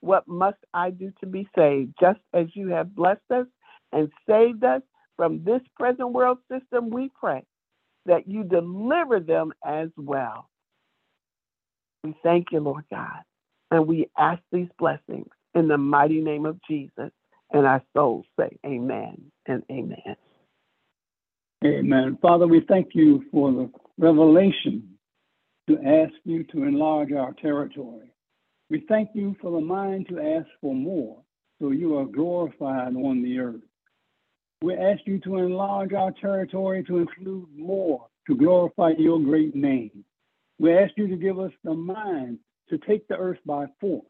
What 0.00 0.26
must 0.26 0.58
I 0.74 0.90
do 0.90 1.12
to 1.20 1.26
be 1.26 1.48
saved? 1.56 1.94
Just 2.00 2.20
as 2.34 2.46
you 2.54 2.68
have 2.68 2.94
blessed 2.94 3.30
us 3.30 3.46
and 3.92 4.10
saved 4.28 4.64
us 4.64 4.82
from 5.20 5.44
this 5.44 5.60
present 5.78 6.12
world 6.12 6.38
system, 6.50 6.88
we 6.88 7.10
pray 7.20 7.44
that 8.06 8.26
you 8.26 8.42
deliver 8.42 9.20
them 9.20 9.52
as 9.62 9.90
well. 9.98 10.48
We 12.02 12.14
thank 12.22 12.46
you, 12.52 12.60
Lord 12.60 12.84
God, 12.90 13.20
and 13.70 13.86
we 13.86 14.08
ask 14.16 14.40
these 14.50 14.70
blessings 14.78 15.28
in 15.54 15.68
the 15.68 15.76
mighty 15.76 16.22
name 16.22 16.46
of 16.46 16.58
Jesus. 16.66 17.10
And 17.52 17.66
our 17.66 17.82
souls 17.94 18.24
say 18.38 18.48
amen 18.64 19.30
and 19.44 19.62
amen. 19.70 20.16
Amen. 21.66 22.16
Father, 22.22 22.46
we 22.46 22.64
thank 22.66 22.94
you 22.94 23.22
for 23.30 23.52
the 23.52 23.70
revelation 23.98 24.88
to 25.68 25.76
ask 25.84 26.14
you 26.24 26.44
to 26.44 26.62
enlarge 26.62 27.12
our 27.12 27.34
territory. 27.34 28.10
We 28.70 28.86
thank 28.88 29.10
you 29.12 29.36
for 29.42 29.50
the 29.50 29.60
mind 29.60 30.08
to 30.08 30.18
ask 30.18 30.48
for 30.62 30.74
more 30.74 31.18
so 31.60 31.72
you 31.72 31.98
are 31.98 32.06
glorified 32.06 32.96
on 32.96 33.22
the 33.22 33.38
earth. 33.38 33.60
We 34.62 34.74
ask 34.76 35.00
you 35.06 35.18
to 35.20 35.38
enlarge 35.38 35.94
our 35.94 36.12
territory 36.12 36.84
to 36.84 36.98
include 36.98 37.48
more 37.56 38.06
to 38.26 38.36
glorify 38.36 38.90
your 38.98 39.18
great 39.18 39.54
name. 39.54 40.04
We 40.58 40.76
ask 40.76 40.92
you 40.96 41.08
to 41.08 41.16
give 41.16 41.38
us 41.38 41.52
the 41.64 41.72
mind 41.72 42.38
to 42.68 42.76
take 42.76 43.08
the 43.08 43.16
earth 43.16 43.38
by 43.46 43.66
force. 43.80 44.04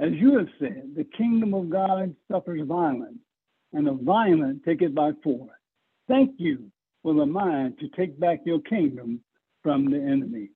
As 0.00 0.12
you 0.12 0.36
have 0.36 0.48
said, 0.58 0.92
the 0.94 1.04
kingdom 1.16 1.54
of 1.54 1.70
God 1.70 2.14
suffers 2.30 2.60
violence, 2.66 3.18
and 3.72 3.86
the 3.86 3.92
violent 3.92 4.62
take 4.64 4.82
it 4.82 4.94
by 4.94 5.12
force. 5.22 5.50
Thank 6.08 6.34
you 6.36 6.70
for 7.02 7.14
the 7.14 7.24
mind 7.24 7.78
to 7.78 7.88
take 7.88 8.20
back 8.20 8.40
your 8.44 8.60
kingdom 8.60 9.20
from 9.62 9.90
the 9.90 9.96
enemy. 9.96 10.50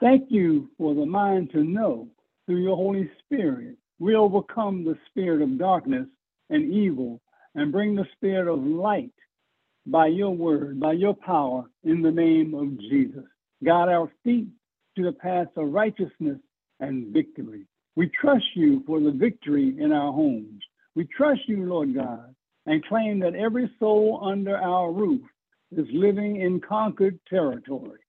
Thank 0.00 0.30
you 0.30 0.70
for 0.78 0.94
the 0.94 1.04
mind 1.04 1.50
to 1.50 1.62
know 1.62 2.08
through 2.46 2.62
your 2.62 2.76
Holy 2.76 3.10
Spirit 3.24 3.76
we 3.98 4.14
overcome 4.14 4.84
the 4.84 4.96
spirit 5.10 5.42
of 5.42 5.58
darkness 5.58 6.06
and 6.50 6.72
evil 6.72 7.20
and 7.56 7.72
bring 7.72 7.94
the 7.94 8.06
spirit 8.16 8.52
of 8.52 8.62
light 8.62 9.10
by 9.86 10.06
your 10.06 10.30
word, 10.30 10.78
by 10.78 10.92
your 10.92 11.14
power, 11.14 11.64
in 11.84 12.02
the 12.02 12.10
name 12.10 12.54
of 12.54 12.78
Jesus. 12.78 13.24
Guide 13.64 13.88
our 13.88 14.10
feet 14.22 14.48
to 14.96 15.04
the 15.04 15.12
path 15.12 15.48
of 15.56 15.72
righteousness 15.72 16.38
and 16.80 17.12
victory. 17.12 17.66
We 17.96 18.10
trust 18.20 18.44
you 18.54 18.82
for 18.86 19.00
the 19.00 19.10
victory 19.10 19.74
in 19.78 19.90
our 19.90 20.12
homes. 20.12 20.62
We 20.94 21.06
trust 21.06 21.40
you, 21.48 21.64
Lord 21.64 21.94
God, 21.94 22.34
and 22.66 22.84
claim 22.84 23.20
that 23.20 23.34
every 23.34 23.70
soul 23.78 24.20
under 24.22 24.56
our 24.56 24.92
roof 24.92 25.22
is 25.74 25.86
living 25.92 26.40
in 26.42 26.60
conquered 26.60 27.18
territory. 27.28 28.00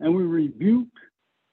And 0.00 0.14
we 0.14 0.22
rebuke, 0.22 0.88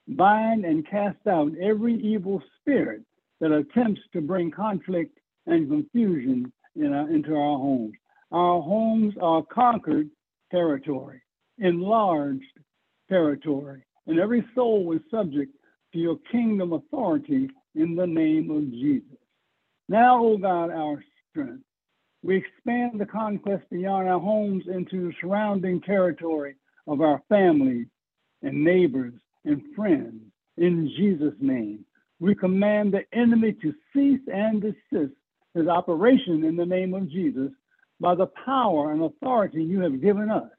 bind, 0.08 0.64
and 0.64 0.88
cast 0.88 1.28
out 1.28 1.52
every 1.62 1.96
evil 1.96 2.42
spirit 2.60 3.02
that 3.42 3.52
attempts 3.52 4.02
to 4.14 4.22
bring 4.22 4.52
conflict 4.52 5.18
and 5.48 5.70
confusion 5.70 6.52
in 6.76 6.94
our, 6.94 7.10
into 7.10 7.36
our 7.36 7.58
homes. 7.58 7.94
Our 8.32 8.62
homes 8.62 9.16
are 9.22 9.44
conquered 9.44 10.10
territory, 10.52 11.22
enlarged 11.58 12.44
territory, 13.10 13.84
and 14.08 14.20
every 14.20 14.46
soul 14.56 14.92
is 14.94 15.02
subject 15.12 15.54
to 15.94 16.00
your 16.00 16.18
kingdom 16.32 16.74
authority 16.74 17.50
in 17.76 17.96
the 17.96 18.08
name 18.08 18.50
of 18.52 18.72
Jesus. 18.72 19.18
Now, 19.90 20.24
O 20.24 20.38
God, 20.38 20.72
our 20.72 21.04
strength, 21.30 21.64
We 22.24 22.38
expand 22.38 23.00
the 23.00 23.06
conquest 23.06 23.64
beyond 23.72 24.08
our 24.08 24.20
homes 24.20 24.66
into 24.68 25.08
the 25.08 25.14
surrounding 25.20 25.82
territory 25.82 26.56
of 26.88 27.02
our 27.02 27.22
families 27.30 27.88
and 28.44 28.64
neighbors 28.64 29.14
and 29.46 29.64
friends. 29.76 30.22
In 30.58 30.88
Jesus' 30.96 31.34
name, 31.40 31.84
we 32.20 32.36
command 32.36 32.94
the 32.94 33.06
enemy 33.18 33.54
to 33.54 33.74
cease 33.94 34.22
and 34.32 34.62
desist 34.62 35.16
his 35.54 35.68
operation 35.68 36.44
in 36.44 36.56
the 36.56 36.66
name 36.66 36.94
of 36.94 37.10
Jesus 37.10 37.52
by 38.00 38.16
the 38.16 38.28
power 38.46 38.92
and 38.92 39.04
authority 39.04 39.64
you 39.64 39.80
have 39.82 40.02
given 40.02 40.30
us. 40.30 40.50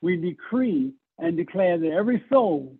We 0.00 0.16
decree 0.16 0.92
and 1.18 1.36
declare 1.36 1.78
that 1.78 1.92
every 1.92 2.22
soul, 2.30 2.76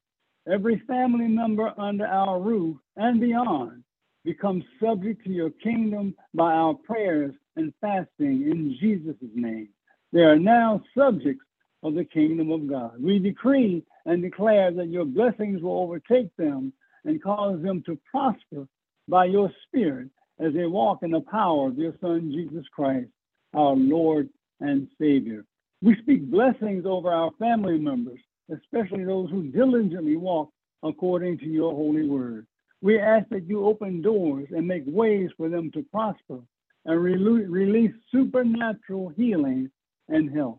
every 0.50 0.82
family 0.86 1.28
member 1.28 1.72
under 1.78 2.06
our 2.06 2.40
roof 2.40 2.76
and 2.96 3.20
beyond 3.20 3.82
becomes 4.24 4.64
subject 4.82 5.24
to 5.24 5.30
your 5.30 5.50
kingdom 5.50 6.14
by 6.34 6.52
our 6.52 6.74
prayers 6.74 7.34
and 7.56 7.72
fasting 7.80 8.42
in 8.50 8.76
Jesus' 8.80 9.16
name. 9.34 9.68
They 10.12 10.20
are 10.20 10.38
now 10.38 10.82
subjects 10.96 11.44
of 11.82 11.94
the 11.94 12.04
kingdom 12.04 12.50
of 12.52 12.68
God. 12.68 13.02
We 13.02 13.18
decree 13.18 13.82
and 14.06 14.22
declare 14.22 14.70
that 14.72 14.88
your 14.88 15.04
blessings 15.04 15.62
will 15.62 15.80
overtake 15.80 16.34
them 16.36 16.72
and 17.04 17.22
cause 17.22 17.60
them 17.62 17.82
to 17.86 17.98
prosper 18.10 18.68
by 19.08 19.24
your 19.26 19.50
Spirit 19.66 20.08
as 20.38 20.52
they 20.54 20.66
walk 20.66 21.02
in 21.02 21.10
the 21.10 21.20
power 21.20 21.68
of 21.68 21.78
your 21.78 21.94
Son, 22.00 22.32
Jesus 22.32 22.64
Christ, 22.74 23.08
our 23.54 23.74
Lord 23.74 24.28
and 24.60 24.88
Savior. 25.00 25.44
We 25.82 25.96
speak 25.96 26.30
blessings 26.30 26.86
over 26.86 27.10
our 27.10 27.30
family 27.38 27.78
members, 27.78 28.20
especially 28.52 29.04
those 29.04 29.30
who 29.30 29.44
diligently 29.44 30.16
walk 30.16 30.50
according 30.82 31.38
to 31.38 31.46
your 31.46 31.72
holy 31.72 32.08
word. 32.08 32.46
We 32.80 32.98
ask 32.98 33.28
that 33.28 33.48
you 33.48 33.66
open 33.66 34.02
doors 34.02 34.48
and 34.50 34.66
make 34.66 34.82
ways 34.86 35.30
for 35.36 35.48
them 35.48 35.70
to 35.72 35.84
prosper 35.92 36.40
and 36.84 37.02
release 37.02 37.92
supernatural 38.10 39.10
healing 39.10 39.70
and 40.08 40.34
health. 40.36 40.58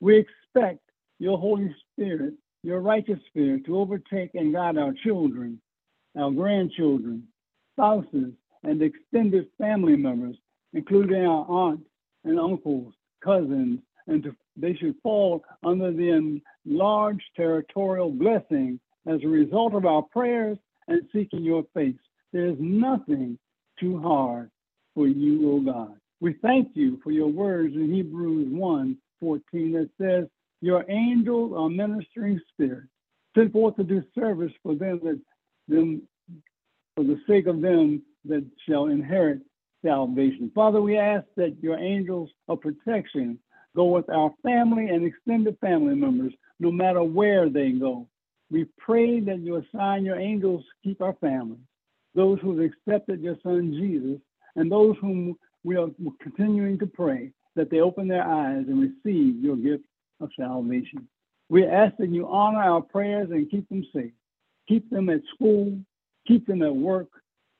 We 0.00 0.18
expect 0.18 0.80
your 1.18 1.38
Holy 1.38 1.74
Spirit, 1.92 2.34
your 2.62 2.80
righteous 2.80 3.18
Spirit, 3.28 3.64
to 3.66 3.78
overtake 3.78 4.34
and 4.34 4.52
guide 4.52 4.78
our 4.78 4.92
children, 4.92 5.60
our 6.16 6.30
grandchildren, 6.30 7.24
spouses, 7.72 8.32
and 8.64 8.82
extended 8.82 9.46
family 9.58 9.96
members, 9.96 10.36
including 10.72 11.24
our 11.24 11.46
aunts 11.48 11.88
and 12.24 12.38
uncles, 12.38 12.94
cousins, 13.22 13.80
and 14.06 14.22
to, 14.22 14.34
they 14.56 14.74
should 14.74 14.94
fall 15.02 15.44
under 15.64 15.92
the 15.92 16.42
enlarged 16.66 17.24
territorial 17.36 18.10
blessing 18.10 18.80
as 19.06 19.20
a 19.22 19.28
result 19.28 19.74
of 19.74 19.86
our 19.86 20.02
prayers 20.02 20.58
and 20.88 21.02
seeking 21.12 21.42
your 21.42 21.64
face. 21.74 21.94
There 22.32 22.46
is 22.46 22.56
nothing 22.58 23.38
too 23.78 24.00
hard 24.00 24.50
for 24.94 25.06
you, 25.06 25.52
O 25.52 25.60
God. 25.60 25.96
We 26.20 26.34
thank 26.42 26.70
you 26.74 27.00
for 27.02 27.10
your 27.10 27.28
words 27.28 27.74
in 27.74 27.92
Hebrews 27.92 28.48
1 28.50 28.96
14 29.20 29.72
that 29.72 29.90
says, 30.00 30.28
Your 30.60 30.84
angels 30.90 31.52
are 31.56 31.68
ministering 31.68 32.40
spirits, 32.52 32.88
sent 33.36 33.52
forth 33.52 33.76
to 33.76 33.84
do 33.84 34.02
service 34.14 34.52
for 34.62 34.74
them 34.74 35.00
that 35.04 35.20
them 35.68 36.02
for 36.94 37.04
the 37.04 37.18
sake 37.26 37.46
of 37.46 37.60
them 37.60 38.02
that 38.26 38.44
shall 38.68 38.86
inherit 38.86 39.40
salvation. 39.84 40.50
Father, 40.54 40.80
we 40.80 40.96
ask 40.98 41.26
that 41.36 41.56
your 41.62 41.78
angels 41.78 42.30
of 42.48 42.60
protection 42.60 43.38
go 43.76 43.84
with 43.84 44.08
our 44.08 44.32
family 44.42 44.88
and 44.88 45.04
extended 45.04 45.58
family 45.60 45.94
members, 45.94 46.32
no 46.60 46.70
matter 46.70 47.02
where 47.02 47.48
they 47.50 47.72
go. 47.72 48.06
We 48.50 48.66
pray 48.78 49.20
that 49.20 49.40
you 49.40 49.56
assign 49.56 50.04
your 50.04 50.18
angels 50.18 50.62
to 50.62 50.88
keep 50.88 51.00
our 51.00 51.16
families, 51.20 51.60
those 52.14 52.38
who 52.40 52.56
have 52.56 52.70
accepted 52.70 53.20
your 53.20 53.36
son 53.42 53.72
Jesus, 53.72 54.20
and 54.56 54.70
those 54.70 54.96
whom 55.00 55.36
we 55.64 55.76
are 55.76 55.88
continuing 56.22 56.78
to 56.78 56.86
pray 56.86 57.32
that 57.56 57.70
they 57.70 57.80
open 57.80 58.06
their 58.06 58.26
eyes 58.26 58.64
and 58.68 58.80
receive 58.80 59.42
your 59.42 59.56
gift 59.56 59.84
of 60.20 60.30
salvation. 60.38 61.08
We 61.48 61.66
ask 61.66 61.96
that 61.96 62.10
you 62.10 62.28
honor 62.28 62.62
our 62.62 62.82
prayers 62.82 63.30
and 63.30 63.50
keep 63.50 63.68
them 63.68 63.84
safe. 63.94 64.12
Keep 64.68 64.90
them 64.90 65.08
at 65.10 65.20
school, 65.34 65.78
keep 66.26 66.46
them 66.46 66.62
at 66.62 66.74
work, 66.74 67.08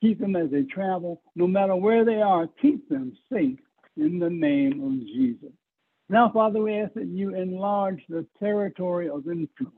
keep 0.05 0.21
them 0.21 0.37
as 0.37 0.51
they 0.51 0.65
travel. 0.65 1.23
No 1.35 1.47
matter 1.47 1.75
where 1.75 2.05
they 2.05 2.21
are, 2.21 2.47
keep 2.61 2.89
them 2.91 3.17
safe 3.33 3.59
in 3.97 4.19
the 4.19 4.29
name 4.29 4.85
of 4.85 5.07
Jesus. 5.07 5.53
Now, 6.11 6.31
Father, 6.31 6.61
we 6.61 6.75
ask 6.75 6.93
that 6.95 7.07
you 7.07 7.35
enlarge 7.35 8.03
the 8.11 8.27
territory 8.39 9.09
of 9.09 9.27
influence 9.27 9.73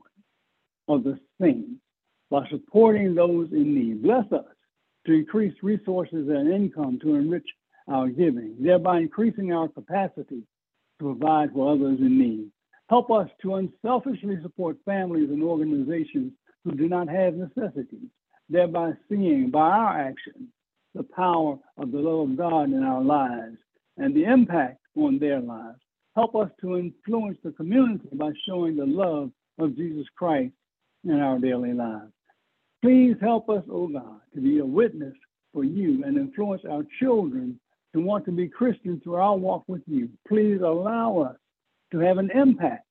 of 0.89 1.05
the 1.05 1.17
saints 1.39 1.79
by 2.29 2.45
supporting 2.49 3.15
those 3.15 3.47
in 3.53 3.73
need. 3.73 4.03
Bless 4.03 4.29
us 4.33 4.43
to 5.05 5.13
increase 5.13 5.53
resources 5.63 6.27
and 6.27 6.51
income 6.51 6.99
to 7.03 7.15
enrich 7.15 7.47
our 7.87 8.09
giving, 8.09 8.55
thereby 8.59 8.99
increasing 8.99 9.53
our 9.53 9.69
capacity 9.69 10.43
to 10.99 11.15
provide 11.15 11.53
for 11.53 11.71
others 11.71 11.99
in 12.01 12.19
need. 12.19 12.51
Help 12.89 13.09
us 13.11 13.29
to 13.41 13.55
unselfishly 13.55 14.37
support 14.41 14.75
families 14.83 15.29
and 15.29 15.41
organizations 15.41 16.33
who 16.65 16.73
do 16.73 16.89
not 16.89 17.07
have 17.07 17.35
necessities, 17.35 18.09
thereby 18.49 18.91
seeing 19.09 19.49
by 19.51 19.69
our 19.69 19.99
actions 19.99 20.49
the 20.95 21.03
power 21.03 21.57
of 21.77 21.91
the 21.91 21.99
love 21.99 22.31
of 22.31 22.37
God 22.37 22.71
in 22.71 22.83
our 22.83 23.03
lives 23.03 23.57
and 23.97 24.15
the 24.15 24.23
impact 24.23 24.79
on 24.95 25.19
their 25.19 25.39
lives. 25.39 25.79
Help 26.15 26.35
us 26.35 26.49
to 26.61 26.77
influence 26.77 27.37
the 27.43 27.51
community 27.51 28.09
by 28.13 28.31
showing 28.47 28.75
the 28.75 28.85
love 28.85 29.31
of 29.59 29.75
Jesus 29.75 30.07
Christ 30.17 30.53
in 31.03 31.19
our 31.19 31.37
daily 31.37 31.73
lives. 31.73 32.11
Please 32.81 33.15
help 33.21 33.49
us, 33.49 33.63
O 33.69 33.83
oh 33.83 33.87
God, 33.87 34.19
to 34.33 34.41
be 34.41 34.59
a 34.59 34.65
witness 34.65 35.13
for 35.53 35.63
you 35.63 36.03
and 36.03 36.17
influence 36.17 36.61
our 36.69 36.83
children 36.99 37.59
to 37.93 38.01
want 38.01 38.25
to 38.25 38.31
be 38.31 38.47
Christians 38.47 39.01
through 39.03 39.15
our 39.15 39.37
walk 39.37 39.63
with 39.67 39.81
you. 39.87 40.09
Please 40.27 40.61
allow 40.61 41.19
us 41.19 41.35
to 41.91 41.99
have 41.99 42.17
an 42.17 42.29
impact 42.31 42.85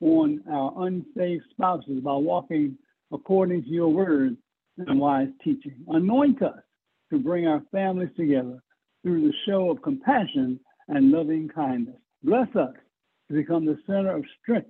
on 0.00 0.42
our 0.50 0.86
unsaved 0.86 1.44
spouses 1.50 2.00
by 2.02 2.14
walking 2.14 2.76
according 3.12 3.62
to 3.62 3.68
your 3.68 3.88
word 3.88 4.36
and 4.78 4.98
wise 4.98 5.28
teaching. 5.42 5.76
Anoint 5.88 6.42
us 6.42 6.60
to 7.12 7.18
bring 7.18 7.46
our 7.46 7.62
families 7.70 8.10
together 8.16 8.62
through 9.02 9.22
the 9.22 9.34
show 9.46 9.70
of 9.70 9.82
compassion 9.82 10.58
and 10.88 11.10
loving 11.10 11.48
kindness. 11.48 11.96
Bless 12.22 12.48
us 12.56 12.74
to 13.28 13.34
become 13.34 13.64
the 13.64 13.78
center 13.86 14.16
of 14.16 14.24
strength 14.42 14.68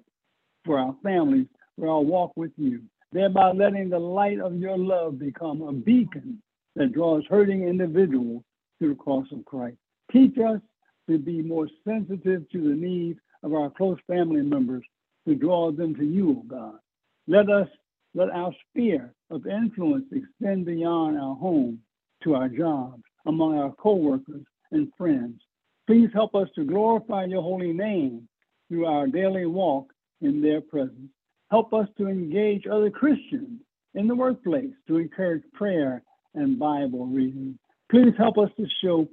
for 0.65 0.79
our 0.79 0.95
families 1.03 1.47
for 1.79 1.89
our 1.89 2.01
walk 2.01 2.33
with 2.37 2.53
you, 2.57 2.83
thereby 3.13 3.53
letting 3.53 3.89
the 3.89 3.99
light 3.99 4.41
of 4.41 4.57
your 4.57 4.79
love 4.79 5.19
become 5.19 5.63
a 5.63 5.73
beacon 5.73 6.41
that 6.77 6.93
draws 6.93 7.23
hurting 7.29 7.67
individuals 7.67 8.43
to 8.81 8.89
the 8.89 8.95
cross 8.95 9.27
of 9.33 9.45
Christ. 9.45 9.77
Teach 10.13 10.37
us 10.39 10.61
to 11.09 11.19
be 11.19 11.43
more 11.43 11.69
sensitive 11.87 12.49
to 12.51 12.69
the 12.69 12.75
needs 12.75 13.19
of 13.43 13.55
our 13.55 13.71
close 13.71 13.99
family 14.07 14.43
members 14.43 14.85
to 15.27 15.35
draw 15.35 15.71
them 15.71 15.95
to 15.97 16.05
you, 16.05 16.31
O 16.31 16.43
God. 16.47 16.79
Let 17.27 17.49
us 17.49 17.69
let 18.15 18.31
our 18.31 18.53
sphere 18.71 19.13
of 19.31 19.47
influence 19.47 20.07
extend 20.13 20.67
beyond 20.67 21.19
our 21.19 21.35
home 21.35 21.81
to 22.23 22.35
our 22.35 22.49
jobs, 22.49 23.03
among 23.27 23.59
our 23.59 23.73
coworkers 23.73 24.45
and 24.71 24.89
friends. 24.97 25.41
Please 25.87 26.09
help 26.15 26.35
us 26.35 26.49
to 26.55 26.65
glorify 26.65 27.25
your 27.25 27.43
holy 27.43 27.73
name 27.73 28.29
through 28.69 28.87
our 28.87 29.07
daily 29.07 29.47
walk 29.47 29.93
in 30.21 30.41
their 30.41 30.61
presence. 30.61 31.11
Help 31.51 31.75
us 31.75 31.89
to 31.99 32.09
engage 32.09 32.67
other 32.67 32.91
Christians 32.91 33.61
in 33.95 34.09
the 34.09 34.15
workplace 34.15 34.73
to 34.89 34.97
encourage 34.97 35.43
prayer 35.53 36.03
and 36.35 36.59
Bible 36.59 37.07
reading. 37.07 37.59
Please 37.91 38.15
help 38.17 38.39
us 38.39 38.51
to 38.57 38.67
show 38.83 39.07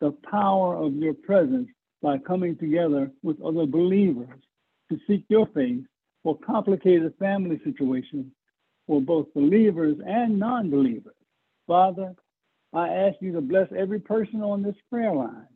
the 0.00 0.12
power 0.30 0.76
of 0.76 0.94
your 0.94 1.14
presence 1.14 1.68
by 2.02 2.18
coming 2.18 2.56
together 2.56 3.10
with 3.22 3.40
other 3.42 3.66
believers 3.66 4.40
to 4.90 4.98
seek 5.06 5.24
your 5.28 5.46
face 5.48 5.84
for 6.26 6.36
complicated 6.38 7.14
family 7.20 7.60
situations 7.62 8.26
for 8.88 9.00
both 9.00 9.32
believers 9.32 9.96
and 10.04 10.36
non 10.36 10.68
believers. 10.68 11.14
Father, 11.68 12.16
I 12.72 12.88
ask 12.88 13.14
you 13.20 13.30
to 13.34 13.40
bless 13.40 13.68
every 13.70 14.00
person 14.00 14.42
on 14.42 14.60
this 14.60 14.74
prayer 14.90 15.14
line, 15.14 15.46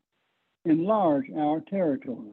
enlarge 0.65 1.25
our 1.37 1.61
territory. 1.69 2.31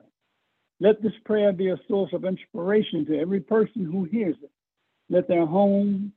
Let 0.79 1.01
this 1.01 1.15
prayer 1.25 1.51
be 1.51 1.69
a 1.69 1.79
source 1.87 2.13
of 2.13 2.25
inspiration 2.25 3.07
to 3.07 3.17
every 3.17 3.39
person 3.39 3.83
who 3.83 4.03
hears 4.03 4.35
it. 4.43 4.51
Let 5.09 5.27
their 5.27 5.47
homes, 5.47 6.11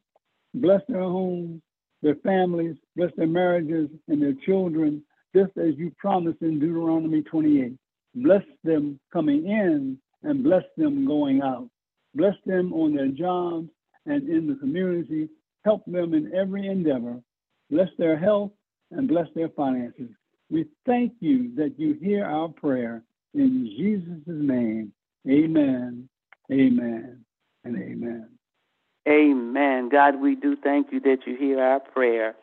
bless 0.53 0.83
their 0.91 1.01
homes, 1.01 1.63
their 2.03 2.17
families, 2.17 2.77
bless 2.97 3.13
their 3.17 3.29
marriages 3.29 3.89
and 4.09 4.21
their 4.21 4.35
children, 4.45 5.03
just 5.35 5.57
as 5.57 5.75
you 5.79 5.91
promised 5.97 6.43
in 6.43 6.61
Deuteronomy 6.61 7.23
28. 7.23 7.73
Bless 8.17 8.45
them 8.63 9.01
coming 9.11 9.47
in 9.47 9.97
and 10.23 10.45
bless 10.45 10.65
them 10.77 11.07
going 11.07 11.41
out. 11.41 11.71
Bless 12.15 12.35
them 12.45 12.73
on 12.73 12.95
their 12.95 13.09
jobs 13.09 13.69
and 14.07 14.29
in 14.29 14.47
the 14.47 14.55
community. 14.57 15.29
Help 15.65 15.85
them 15.87 16.15
in 16.15 16.33
every 16.35 16.67
endeavor. 16.67 17.21
Bless 17.71 17.89
their 17.99 18.19
health 18.19 18.53
and 18.91 19.09
bless 19.09 19.27
their 19.35 19.51
finances. 19.51 20.11
We 20.51 20.67
thank 20.85 21.13
you 21.21 21.55
that 21.57 21.79
you 21.79 21.95
hear 21.95 22.25
our 22.25 22.49
prayer 22.49 23.05
in 23.35 23.67
Jesus' 23.79 24.25
name. 24.27 24.93
Amen, 25.29 26.09
amen, 26.51 27.25
and 27.65 27.77
amen. 27.77 28.29
Amen. 29.09 29.89
God, 29.89 30.21
we 30.21 30.35
do 30.35 30.57
thank 30.57 30.93
you 30.93 31.01
that 31.01 31.19
you 31.27 31.37
hear 31.37 31.61
our 31.63 31.81
prayer. 31.81 32.35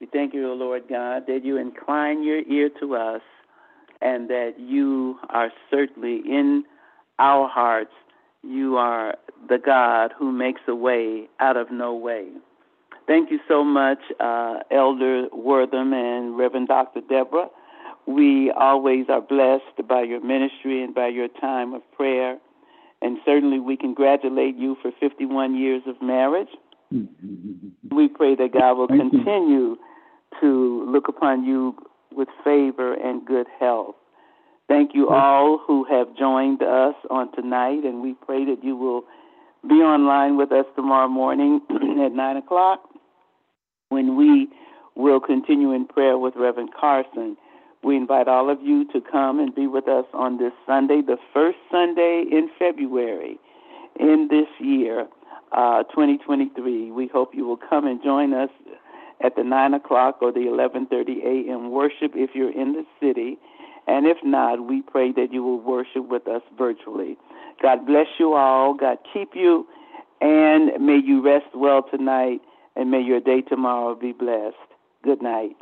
We 0.00 0.06
thank 0.06 0.34
you, 0.34 0.52
Lord 0.52 0.84
God, 0.88 1.24
that 1.28 1.44
you 1.44 1.56
incline 1.56 2.24
your 2.24 2.40
ear 2.40 2.68
to 2.80 2.96
us 2.96 3.22
and 4.00 4.28
that 4.28 4.54
you 4.58 5.18
are 5.30 5.50
certainly 5.70 6.16
in 6.16 6.64
our 7.18 7.48
hearts. 7.48 7.92
You 8.42 8.76
are 8.76 9.14
the 9.48 9.58
God 9.58 10.12
who 10.18 10.32
makes 10.32 10.60
a 10.66 10.74
way 10.74 11.28
out 11.40 11.56
of 11.56 11.70
no 11.70 11.94
way. 11.94 12.28
Thank 13.06 13.30
you 13.30 13.38
so 13.48 13.64
much, 13.64 13.98
uh, 14.20 14.60
Elder 14.70 15.28
Wortham 15.32 15.92
and 15.92 16.36
Reverend 16.36 16.68
Dr. 16.68 17.00
Deborah. 17.00 17.48
We 18.06 18.50
always 18.50 19.06
are 19.08 19.20
blessed 19.20 19.86
by 19.86 20.02
your 20.02 20.20
ministry 20.20 20.82
and 20.82 20.94
by 20.94 21.08
your 21.08 21.28
time 21.28 21.72
of 21.72 21.82
prayer. 21.92 22.38
And 23.00 23.18
certainly 23.24 23.58
we 23.58 23.76
congratulate 23.76 24.56
you 24.56 24.76
for 24.82 24.92
51 25.00 25.56
years 25.56 25.82
of 25.86 26.00
marriage. 26.00 26.48
We 27.90 28.08
pray 28.08 28.34
that 28.36 28.52
God 28.52 28.74
will 28.74 28.88
Thank 28.88 29.12
you. 29.12 29.18
continue 29.18 29.76
to 30.40 30.84
look 30.90 31.08
upon 31.08 31.44
you 31.44 31.76
with 32.12 32.28
favor 32.44 32.94
and 32.94 33.24
good 33.24 33.46
health. 33.58 33.96
Thank 34.72 34.94
you 34.94 35.10
all 35.10 35.58
who 35.66 35.84
have 35.84 36.16
joined 36.16 36.62
us 36.62 36.94
on 37.10 37.30
tonight, 37.32 37.84
and 37.84 38.00
we 38.00 38.14
pray 38.14 38.46
that 38.46 38.64
you 38.64 38.74
will 38.74 39.04
be 39.68 39.74
online 39.74 40.38
with 40.38 40.50
us 40.50 40.64
tomorrow 40.74 41.08
morning 41.08 41.60
at 42.02 42.12
9 42.12 42.36
o'clock 42.38 42.80
when 43.90 44.16
we 44.16 44.48
will 44.96 45.20
continue 45.20 45.72
in 45.72 45.86
prayer 45.86 46.16
with 46.16 46.32
Reverend 46.36 46.70
Carson. 46.72 47.36
We 47.84 47.96
invite 47.96 48.28
all 48.28 48.48
of 48.48 48.62
you 48.62 48.90
to 48.92 49.02
come 49.02 49.40
and 49.40 49.54
be 49.54 49.66
with 49.66 49.88
us 49.88 50.06
on 50.14 50.38
this 50.38 50.54
Sunday, 50.66 51.02
the 51.02 51.18
first 51.34 51.58
Sunday 51.70 52.24
in 52.32 52.48
February 52.58 53.38
in 54.00 54.28
this 54.30 54.48
year, 54.58 55.06
uh, 55.52 55.82
2023. 55.82 56.90
We 56.90 57.08
hope 57.08 57.34
you 57.34 57.44
will 57.46 57.58
come 57.58 57.86
and 57.86 58.02
join 58.02 58.32
us 58.32 58.48
at 59.22 59.36
the 59.36 59.44
9 59.44 59.74
o'clock 59.74 60.22
or 60.22 60.32
the 60.32 60.40
11.30 60.40 61.24
a.m. 61.24 61.70
worship 61.70 62.12
if 62.14 62.30
you're 62.32 62.58
in 62.58 62.72
the 62.72 62.86
city. 63.02 63.36
And 63.86 64.06
if 64.06 64.18
not, 64.22 64.66
we 64.66 64.82
pray 64.82 65.12
that 65.12 65.32
you 65.32 65.42
will 65.42 65.60
worship 65.60 66.08
with 66.08 66.28
us 66.28 66.42
virtually. 66.56 67.16
God 67.60 67.86
bless 67.86 68.06
you 68.18 68.34
all. 68.34 68.74
God 68.74 68.98
keep 69.12 69.30
you. 69.34 69.66
And 70.20 70.84
may 70.84 70.98
you 70.98 71.20
rest 71.22 71.46
well 71.54 71.82
tonight. 71.82 72.40
And 72.76 72.90
may 72.90 73.00
your 73.00 73.20
day 73.20 73.42
tomorrow 73.42 73.94
be 73.94 74.12
blessed. 74.12 74.56
Good 75.02 75.20
night. 75.20 75.56